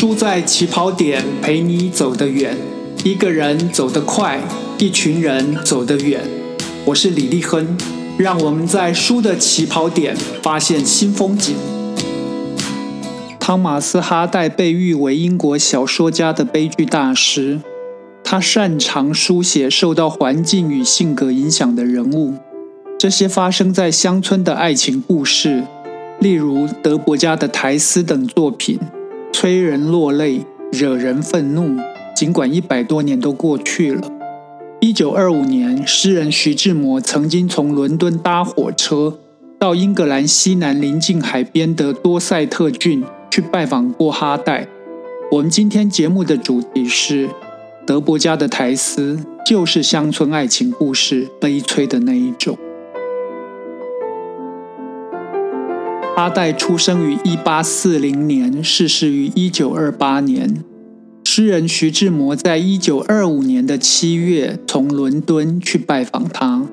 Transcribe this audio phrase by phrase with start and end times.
[0.00, 2.56] 输在起跑点，陪你走得远。
[3.02, 4.40] 一个人走得快，
[4.78, 6.20] 一群人走得远。
[6.84, 7.76] 我是李立亨，
[8.16, 11.56] 让我们在输的起跑点发现新风景。
[13.40, 17.58] 汤马斯·哈代被誉为英国小说家的悲剧大师，
[18.22, 22.34] 他擅长书写受到环境与性格影响的人物，
[22.96, 25.64] 这些发生在乡村的爱情故事，
[26.20, 28.78] 例如德伯家的苔丝等作品。
[29.32, 31.76] 催人落泪，惹人愤怒。
[32.14, 34.10] 尽管一百多年都过去了，
[34.80, 39.18] 一九二五年，诗人徐志摩曾经从伦敦搭火车
[39.58, 44.66] 到英格兰西南临近海边的多塞特郡去拜访过哈代。
[45.30, 47.28] 我们今天节目的主题是
[47.86, 52.58] 德伯家的苔丝，就是乡村爱情故事悲催的那一种。
[56.18, 60.64] 哈代出生于一八四零年，逝世于一九二八年。
[61.24, 66.66] 诗人徐志摩在一九二五年的七月从伦敦去拜访他。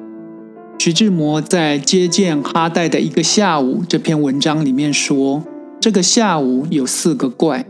[0.80, 5.44] 徐志摩在接见哈代的一个下午这篇文章里面说，
[5.80, 7.68] 这个下午有四个怪。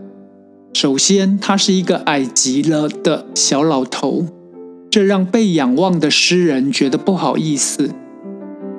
[0.72, 4.24] 首先，他是一个矮极了的小老头，
[4.88, 7.90] 这让被仰望的诗人觉得不好意思。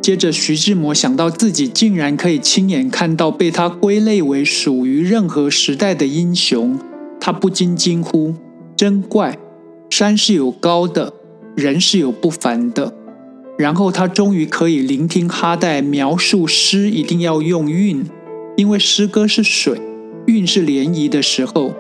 [0.08, 6.80] 接着，徐志摩想到自己竟然可以亲眼看到被他归类为属于任何时代的英雄，
[7.20, 8.34] 他不禁惊呼
[8.74, 9.38] ：“真怪！
[9.90, 11.12] 山是有高的，
[11.58, 12.94] 人是有不凡的。”
[13.60, 18.06] 然后他终于可以聆听哈代描述诗一定要用韵，
[18.56, 19.78] 因为诗歌是水，
[20.28, 21.74] 韵是涟漪的时候。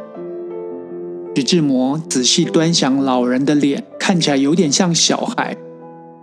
[1.33, 5.55] 徐志摩仔细端详老人的脸，看起来有点像小孩，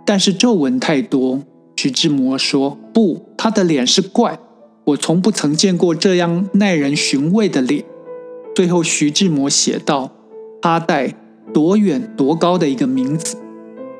[0.05, 1.41] 但是皱纹太多。
[1.77, 4.39] 徐志摩说：“不，他的脸是怪，
[4.85, 7.83] 我从不曾见过这样耐人寻味的脸。”
[8.55, 10.11] 最后，徐志摩写道
[10.63, 11.15] ：“哈代，
[11.53, 13.37] 多远多高的一个名字？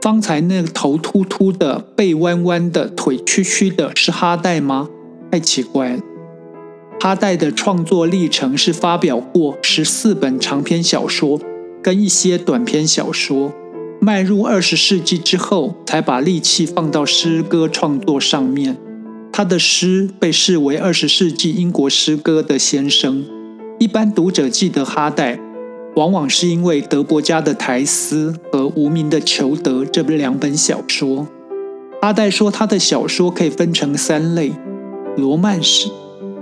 [0.02, 4.90] 方才那个头秃秃的、背弯弯的、腿曲曲的，是哈代吗？
[5.30, 6.02] 太奇怪了。”
[7.02, 11.40] 哈代的创作历程是发表过十四本长篇小说
[11.84, 13.52] 跟一些短篇小说。
[14.02, 18.78] 迈入二十世纪之后，才把力气放到诗歌创作上面。
[19.32, 23.26] 他的诗被视为二十世纪英国诗歌的先声。
[23.80, 25.40] 一般读者记得哈代，
[25.96, 31.28] 往往是因为德伯家的苔丝和无名的裘德这两本小说。
[32.02, 34.54] 哈代说，他的小说可以分成三类：
[35.18, 35.90] 罗曼史、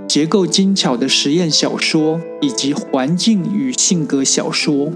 [0.06, 4.90] 结构精巧的实验小说，以及环境与性格小说。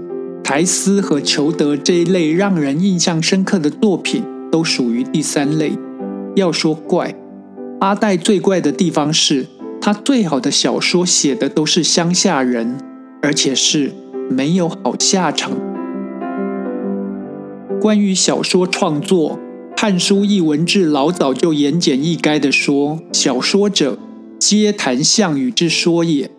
[0.49, 5.73] 苔丝和裘德这一类让人印象深刻的作品都属于第三类。
[6.35, 7.13] 要说怪，
[7.81, 9.45] 阿黛最怪的地方是
[9.79, 12.79] 他最好的小说写的都是乡下人，
[13.21, 13.91] 而且是
[14.27, 15.51] 没有好下场。
[17.79, 19.37] 关于小说创作，
[19.79, 23.99] 《汉书·艺文志》老早就言简意赅地说：“小说者，
[24.39, 26.31] 皆谈项羽之说也。”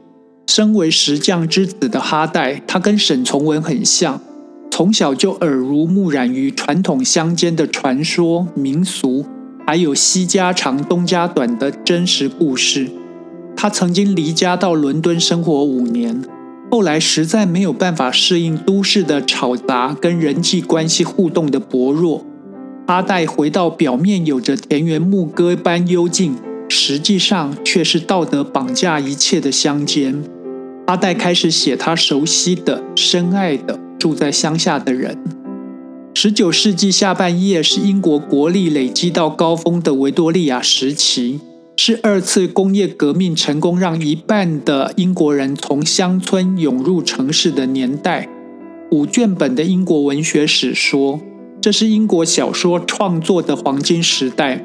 [0.51, 4.21] 身为石匠之子的哈代，他跟沈从文很像，
[4.69, 9.25] 从小就耳濡目染于传统乡间的传说民俗，
[9.65, 12.89] 还有西家长东家短的真实故事。
[13.57, 16.21] 他曾经离家到伦敦生活五年，
[16.73, 22.27] 后来实在没有办法适应都市的吵杂跟人际关系互动的薄弱，
[22.89, 26.35] 哈代回到表面有着田园牧歌般幽静，
[26.69, 30.21] 实际上却是道德绑架一切的乡间。
[30.91, 35.17] 阿代开始写他熟悉的、深爱的、住在乡下的人。
[36.17, 41.39] 十九世纪下半叶是英国国力累积到高峰的维多利亚时期，
[41.77, 48.29] 是二次工业革命成功让一半的英国人从乡村涌入城市的年代。
[48.91, 51.21] 五卷本的英国文学史说，
[51.61, 54.65] 这是英国小说创作的黄金时代。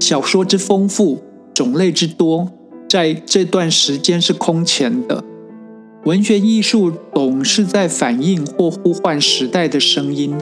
[0.00, 1.22] 小说之丰富，
[1.54, 2.50] 种类之多。
[2.88, 5.24] 在这段时间是空前的，
[6.04, 10.36] 文学艺术总是在反映或呼唤时代的声音。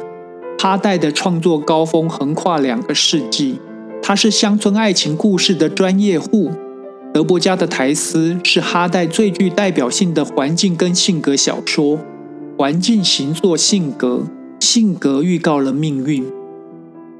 [0.58, 3.58] 哈代的创作高峰横跨两个世纪，
[4.02, 6.50] 他是乡村爱情故事的专业户。
[7.12, 11.98] 德伯家的苔丝是哈代最具代表性的环境跟性格小说，
[12.58, 14.24] 环境形作性格，
[14.60, 16.24] 性格预告了命运。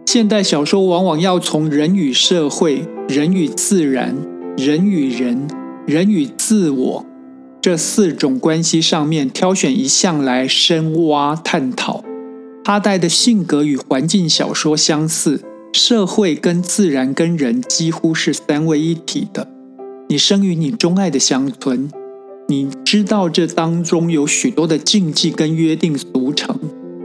[0.07, 4.17] 现代小说往往要从人与社会、人与自然。
[4.57, 5.49] 人与人、
[5.85, 7.07] 人与自我
[7.61, 12.05] 这四种关系上面挑选一项来深挖探讨。
[12.65, 15.43] 哈代的性格与环境小说相似，
[15.73, 19.49] 社会跟自然跟人几乎是三位一体的。
[20.09, 21.91] 你生于你钟爱的乡村，
[22.49, 26.57] 你知道这当中有许多的禁忌跟约定俗成，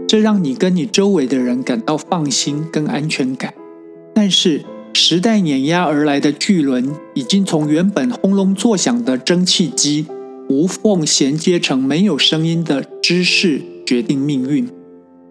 [0.07, 3.55] 这让你跟你周围的人感到放心跟安全感。
[4.13, 4.63] 但是
[4.93, 10.05] 时代碾压而来的巨轮，已经从原本轰隆作响的蒸汽机，
[10.49, 14.67] 无缝衔接成没有声音的知识，决定命运。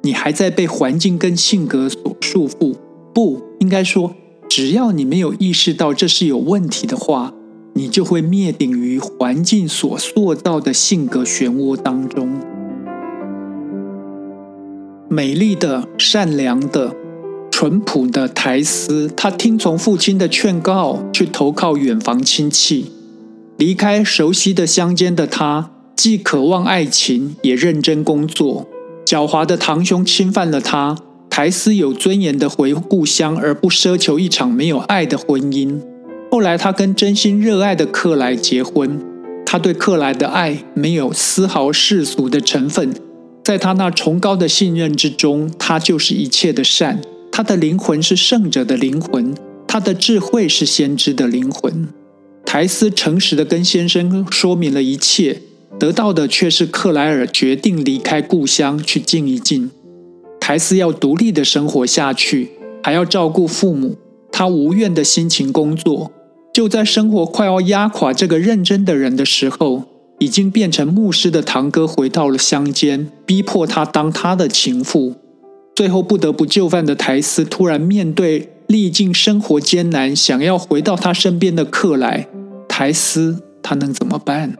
[0.02, 2.76] 你还在被环境跟性格所束缚？
[3.12, 4.14] 不应该说，
[4.48, 7.34] 只要你没有意识到这是有问题的话。
[7.74, 12.40] 你就会灭顶于环境所塑造的性格漩涡当中。
[15.08, 16.92] 美丽的、善良的、
[17.60, 22.92] 淳朴的苔丝，她听从父亲的劝告，去投靠远房亲戚，
[23.56, 28.68] 离开熟悉的乡间的她，既渴望爱情，也认真工作。
[29.04, 30.96] 狡猾的堂兄侵犯了她，
[31.28, 35.80] 苔丝有尊严的回故乡，而不奢求一场没有爱的婚姻。
[36.30, 39.00] 后来，他跟真心热爱的克莱结婚。
[39.44, 42.94] 他对克莱的爱没有丝毫世俗的成分，
[43.42, 47.00] 在他那崇高的信任之中，他就是一切的善。
[47.38, 49.32] 他的灵魂是圣者的灵魂，
[49.68, 51.86] 他的智慧是先知的灵魂。
[52.44, 55.42] 苔丝诚实的跟先生说明了一切，
[55.78, 59.70] 得到的却是克莱尔决定离开故乡去静一静。
[60.40, 62.50] 苔丝要独立的生活下去，
[62.82, 63.96] 还要照顾父母。
[64.32, 66.10] 他无怨的心情工作。
[66.52, 69.84] 就在生活快要压垮这个认真的人的时候，
[70.18, 75.14] 已经变成牧师的堂哥回到了乡间，逼迫他当他的情妇。
[75.78, 82.26] 最后不得不就范的苔丝，突然面对历尽生活艰难，想要回到他身边的克莱，
[82.68, 84.56] 苔丝他能怎么办？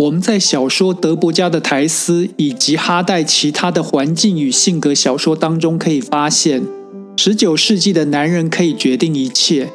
[0.00, 6.62] 我们在小说《德伯家的苔丝》以及哈代其他的环境与性格小说当中，可以发现，
[7.16, 9.70] 十九世纪的男人可以决定一切，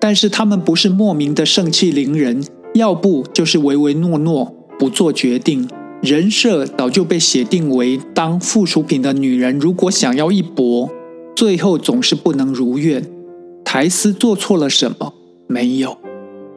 [0.00, 2.42] 但是他们不是莫名的盛气凌人，
[2.72, 5.68] 要不就是唯唯诺诺不做决定。
[6.02, 10.90] 人设早就被写定为当附属品的女人，如果想要一搏，
[11.34, 13.02] 最后总是不能如愿。
[13.64, 15.14] 苔丝做错了什么？
[15.46, 15.96] 没有。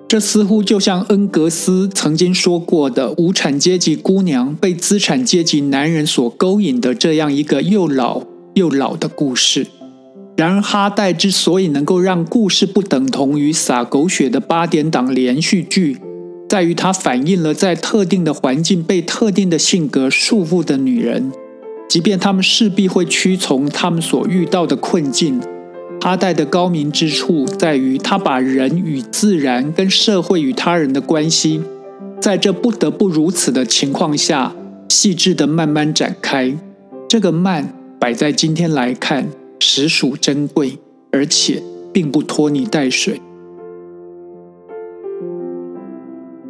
[0.09, 8.23] 这似乎就像恩格斯曾经说过的：“无产阶级姑娘被资产阶级男人所勾引的这样一个又老
[8.53, 9.67] 又老的故事。”
[10.37, 15.97] 然而，哈代之所以能够让故事不等同于撒狗血的八点档连续剧，
[16.49, 21.31] 在于它反映了在特定的环境被特定的性格束缚的女人，
[21.89, 25.41] 即便她们势必会屈从她们所遇到的困境。
[26.01, 31.61] 阿黛的高明之处在于，她把人与自然、跟社会与他人的关系，
[32.21, 34.55] 在这不得不如此的情况下，
[34.87, 36.55] 细致的慢慢展开。
[37.09, 39.27] 这个慢摆在今天来看，
[39.59, 40.77] 实属珍贵，
[41.11, 41.61] 而且
[41.91, 43.19] 并不拖泥带水。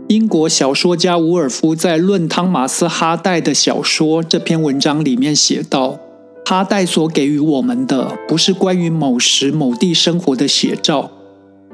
[0.10, 6.00] 英国小说家伍尔夫在《论汤马斯·哈代的小说》这篇文章里面写道。
[6.46, 11.12] 哈代所给予我们的，不是关于某时某地生活的写照，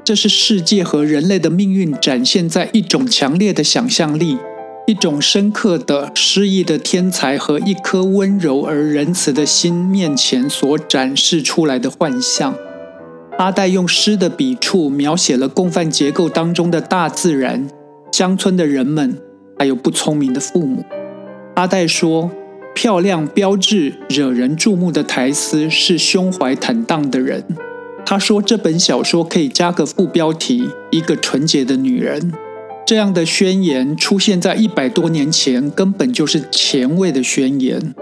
[0.02, 4.36] 这是世界和人类的命运展现在一种强烈的想象力、
[4.88, 12.52] 一种深刻的诗意的天才和一颗温柔而仁慈的心面前所展示出来的幻象。
[13.38, 17.68] 阿代用诗的笔触描写了共犯结构当中的大自然、
[18.16, 19.18] 乡村的人们，
[19.58, 20.84] 还有不聪明的父母。
[21.56, 22.30] 阿黛说。
[22.72, 27.44] 漂亮、标致、惹人注目的台词是胸怀坦荡的人。
[28.06, 32.32] 他说：“这本小说可以加个副标题，一个纯洁的女人。”
[32.86, 37.94] 这样的宣言出现在一百多年前，根本就是前卫的宣言。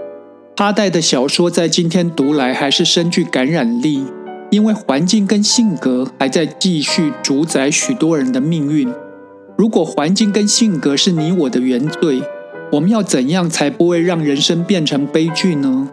[0.57, 4.03] 阿黛的小说在今天读来还是深具感染力，
[4.49, 8.91] 因为环境跟性格还在继续主宰许多人的命运。
[9.57, 12.21] 如果环境跟性格是你我的原罪，
[12.71, 15.89] 我们要怎样才不会让人生变成悲剧呢？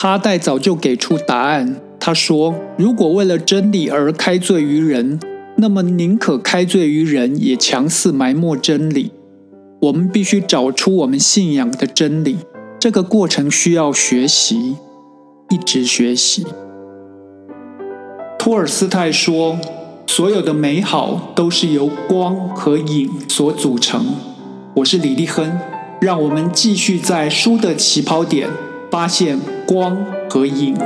[0.00, 1.80] 哈代早就给出答案。
[1.98, 5.18] 他说：“如果为了真理而开罪于人，
[5.56, 9.12] 那么宁可开罪于人，也强似埋没真理。
[9.80, 12.38] 我们必须找出我们信仰的真理。
[12.78, 14.76] 这个过程需要学习，
[15.50, 16.46] 一直学习。”
[18.38, 19.58] 托尔斯泰说
[20.06, 24.04] ：“所有的美好都是由光和影所组成。”
[24.74, 25.58] 我是李立亨。
[26.00, 28.50] 让我们继续在书的起跑点
[28.90, 29.96] 发现光
[30.28, 30.76] 和影。